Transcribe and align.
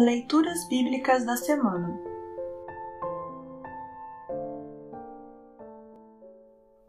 Leituras 0.00 0.64
Bíblicas 0.68 1.26
da 1.26 1.36
Semana 1.36 2.00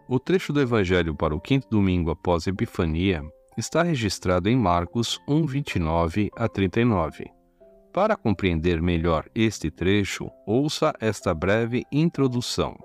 O 0.08 0.20
trecho 0.20 0.54
do 0.54 0.62
Evangelho 0.62 1.16
para 1.16 1.34
o 1.34 1.42
quinto 1.42 1.68
domingo 1.72 2.12
após 2.12 2.46
Epifania 2.46 3.24
está 3.58 3.82
registrado 3.82 4.48
em 4.48 4.56
Marcos 4.56 5.20
1, 5.28 5.44
29 5.44 6.30
a 6.38 6.48
39. 6.48 7.26
Para 7.91 8.16
compreender 8.16 8.80
melhor 8.80 9.28
este 9.34 9.71
trecho, 9.71 10.30
ouça 10.46 10.94
esta 11.00 11.34
breve 11.34 11.84
introdução. 11.91 12.78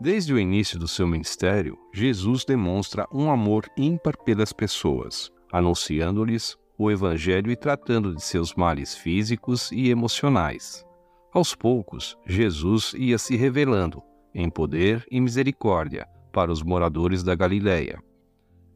Desde 0.00 0.32
o 0.32 0.38
início 0.38 0.78
do 0.78 0.88
seu 0.88 1.06
ministério, 1.06 1.76
Jesus 1.92 2.42
demonstra 2.42 3.06
um 3.12 3.30
amor 3.30 3.68
ímpar 3.76 4.16
pelas 4.16 4.54
pessoas, 4.54 5.30
anunciando-lhes 5.52 6.56
o 6.78 6.90
Evangelho 6.90 7.50
e 7.50 7.56
tratando 7.56 8.14
de 8.14 8.22
seus 8.22 8.54
males 8.54 8.94
físicos 8.94 9.70
e 9.72 9.88
emocionais. 9.90 10.84
Aos 11.32 11.54
poucos, 11.54 12.16
Jesus 12.26 12.94
ia 12.96 13.18
se 13.18 13.36
revelando, 13.36 14.02
em 14.34 14.48
poder 14.48 15.06
e 15.10 15.20
misericórdia, 15.20 16.06
para 16.32 16.52
os 16.52 16.62
moradores 16.62 17.22
da 17.22 17.34
Galiléia, 17.34 18.02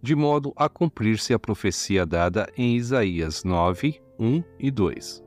de 0.03 0.15
modo 0.15 0.53
a 0.57 0.69
cumprir-se 0.69 1.35
a 1.35 1.39
profecia 1.39 2.07
dada 2.07 2.51
em 2.57 2.77
Isaías 2.77 3.45
9, 3.45 4.01
1 4.19 4.43
e 4.59 4.71
2. 4.71 5.23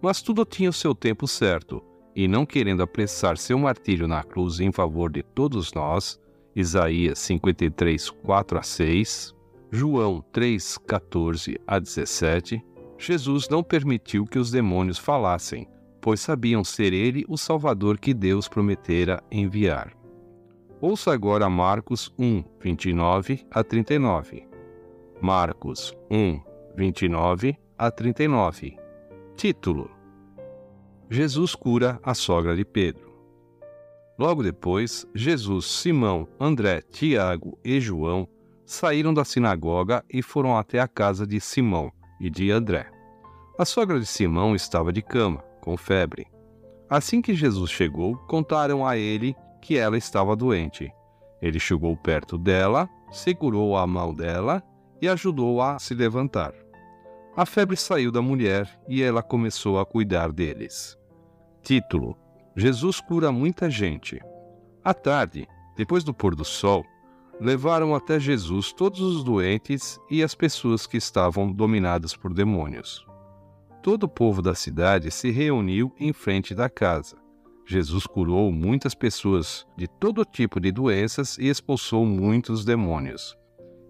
Mas 0.00 0.22
tudo 0.22 0.44
tinha 0.44 0.70
o 0.70 0.72
seu 0.72 0.94
tempo 0.94 1.26
certo, 1.26 1.82
e 2.14 2.28
não 2.28 2.44
querendo 2.44 2.82
apressar 2.82 3.36
seu 3.36 3.58
martírio 3.58 4.06
na 4.06 4.22
cruz 4.22 4.60
em 4.60 4.70
favor 4.70 5.10
de 5.10 5.22
todos 5.22 5.72
nós, 5.72 6.20
Isaías 6.54 7.18
53, 7.20 8.10
4 8.10 8.58
a 8.58 8.62
6, 8.62 9.34
João 9.74 10.22
3, 10.32 10.76
14 10.86 11.58
a 11.66 11.78
17, 11.78 12.62
Jesus 12.98 13.48
não 13.48 13.62
permitiu 13.62 14.26
que 14.26 14.38
os 14.38 14.50
demônios 14.50 14.98
falassem, 14.98 15.66
pois 15.98 16.20
sabiam 16.20 16.62
ser 16.62 16.92
ele 16.92 17.24
o 17.26 17.38
Salvador 17.38 17.98
que 17.98 18.12
Deus 18.12 18.46
prometera 18.46 19.22
enviar. 19.30 19.96
Ouça 20.78 21.10
agora 21.10 21.48
Marcos 21.48 22.12
1, 22.18 22.44
29 22.60 23.46
a 23.50 23.64
39. 23.64 24.46
Marcos 25.22 25.96
1, 26.10 26.38
29 26.76 27.56
a 27.78 27.90
39. 27.90 28.76
Título: 29.36 29.90
Jesus 31.08 31.54
cura 31.54 31.98
a 32.02 32.12
sogra 32.12 32.54
de 32.54 32.66
Pedro. 32.66 33.10
Logo 34.18 34.42
depois, 34.42 35.06
Jesus, 35.14 35.64
Simão, 35.64 36.28
André, 36.38 36.82
Tiago 36.82 37.58
e 37.64 37.80
João 37.80 38.28
saíram 38.72 39.12
da 39.12 39.24
sinagoga 39.24 40.04
e 40.12 40.22
foram 40.22 40.56
até 40.56 40.80
a 40.80 40.88
casa 40.88 41.26
de 41.26 41.40
Simão 41.40 41.92
e 42.20 42.30
de 42.30 42.50
André. 42.50 42.90
A 43.58 43.64
sogra 43.64 44.00
de 44.00 44.06
Simão 44.06 44.54
estava 44.54 44.92
de 44.92 45.02
cama, 45.02 45.44
com 45.60 45.76
febre. 45.76 46.26
Assim 46.88 47.20
que 47.20 47.34
Jesus 47.34 47.70
chegou, 47.70 48.16
contaram 48.28 48.86
a 48.86 48.96
ele 48.96 49.36
que 49.60 49.76
ela 49.76 49.96
estava 49.96 50.34
doente. 50.34 50.90
Ele 51.40 51.58
chegou 51.58 51.96
perto 51.96 52.36
dela, 52.38 52.88
segurou 53.10 53.76
a 53.76 53.86
mão 53.86 54.14
dela 54.14 54.62
e 55.00 55.08
ajudou-a 55.08 55.76
a 55.76 55.78
se 55.78 55.94
levantar. 55.94 56.52
A 57.36 57.46
febre 57.46 57.76
saiu 57.76 58.10
da 58.10 58.20
mulher 58.20 58.68
e 58.88 59.02
ela 59.02 59.22
começou 59.22 59.78
a 59.78 59.86
cuidar 59.86 60.32
deles. 60.32 60.98
Título: 61.62 62.16
Jesus 62.56 63.00
cura 63.00 63.32
muita 63.32 63.70
gente. 63.70 64.20
À 64.84 64.92
tarde, 64.92 65.46
depois 65.76 66.04
do 66.04 66.12
pôr 66.12 66.34
do 66.34 66.44
sol, 66.44 66.84
levaram 67.42 67.92
até 67.92 68.20
Jesus 68.20 68.72
todos 68.72 69.00
os 69.00 69.24
doentes 69.24 69.98
e 70.08 70.22
as 70.22 70.34
pessoas 70.34 70.86
que 70.86 70.96
estavam 70.96 71.52
dominadas 71.52 72.14
por 72.14 72.32
demônios. 72.32 73.04
Todo 73.82 74.04
o 74.04 74.08
povo 74.08 74.40
da 74.40 74.54
cidade 74.54 75.10
se 75.10 75.30
reuniu 75.30 75.92
em 75.98 76.12
frente 76.12 76.54
da 76.54 76.70
casa. 76.70 77.16
Jesus 77.66 78.06
curou 78.06 78.52
muitas 78.52 78.94
pessoas 78.94 79.66
de 79.76 79.88
todo 79.88 80.24
tipo 80.24 80.60
de 80.60 80.70
doenças 80.70 81.36
e 81.36 81.48
expulsou 81.48 82.06
muitos 82.06 82.64
demônios. 82.64 83.36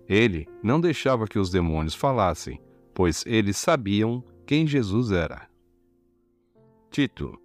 Ele 0.08 0.48
não 0.62 0.80
deixava 0.80 1.26
que 1.26 1.38
os 1.38 1.50
demônios 1.50 1.94
falassem, 1.94 2.58
pois 2.94 3.22
eles 3.26 3.58
sabiam 3.58 4.24
quem 4.46 4.66
Jesus 4.66 5.10
era. 5.10 5.46
Título: 6.90 7.38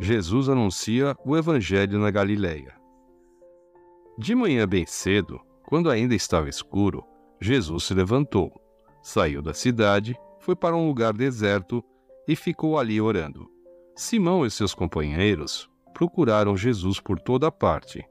Jesus 0.00 0.48
anuncia 0.48 1.16
o 1.24 1.36
Evangelho 1.36 1.98
na 2.00 2.10
Galileia. 2.10 2.83
De 4.16 4.32
manhã 4.34 4.66
bem 4.66 4.86
cedo, 4.86 5.40
quando 5.66 5.90
ainda 5.90 6.14
estava 6.14 6.48
escuro, 6.48 7.04
Jesus 7.40 7.84
se 7.84 7.94
levantou, 7.94 8.52
saiu 9.02 9.42
da 9.42 9.52
cidade, 9.52 10.16
foi 10.38 10.54
para 10.54 10.76
um 10.76 10.86
lugar 10.86 11.12
deserto 11.12 11.82
e 12.28 12.36
ficou 12.36 12.78
ali 12.78 13.00
orando. 13.00 13.50
Simão 13.96 14.46
e 14.46 14.50
seus 14.50 14.72
companheiros 14.72 15.68
procuraram 15.92 16.56
Jesus 16.56 17.00
por 17.00 17.18
toda 17.20 17.50
parte. 17.50 18.04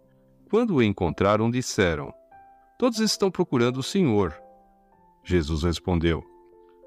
Quando 0.49 0.75
o 0.75 0.83
encontraram, 0.83 1.49
disseram: 1.49 2.13
Todos 2.77 2.99
estão 2.99 3.31
procurando 3.31 3.77
o 3.77 3.83
Senhor. 3.83 4.35
Jesus 5.23 5.63
respondeu: 5.63 6.21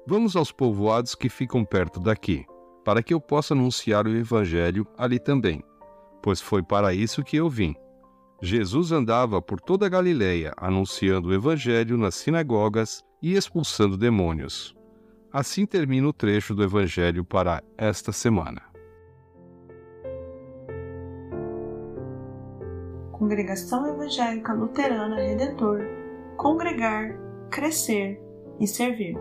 Vamos 0.05 0.35
aos 0.35 0.51
povoados 0.51 1.15
que 1.15 1.27
ficam 1.27 1.65
perto 1.65 1.99
daqui, 1.99 2.45
para 2.85 3.01
que 3.01 3.13
eu 3.13 3.19
possa 3.19 3.55
anunciar 3.55 4.05
o 4.05 4.15
Evangelho 4.15 4.87
ali 4.95 5.19
também, 5.19 5.63
pois 6.21 6.39
foi 6.39 6.61
para 6.61 6.93
isso 6.93 7.23
que 7.23 7.35
eu 7.35 7.49
vim. 7.49 7.75
Jesus 8.41 8.91
andava 8.91 9.41
por 9.41 9.59
toda 9.59 9.85
a 9.85 9.89
Galiléia, 9.89 10.53
anunciando 10.57 11.29
o 11.29 11.33
Evangelho 11.33 11.97
nas 11.97 12.15
sinagogas 12.15 13.03
e 13.21 13.33
expulsando 13.35 13.97
demônios. 13.97 14.75
Assim 15.33 15.65
termina 15.65 16.07
o 16.07 16.13
trecho 16.13 16.53
do 16.53 16.63
Evangelho 16.63 17.25
para 17.25 17.63
esta 17.77 18.11
semana. 18.11 18.61
Congregação 23.11 23.87
Evangélica 23.87 24.53
Luterana 24.53 25.15
Redentor 25.15 25.81
Congregar, 26.37 27.17
Crescer 27.49 28.21
e 28.59 28.67
Servir. 28.67 29.17